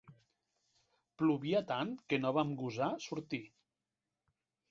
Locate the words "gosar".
2.63-2.89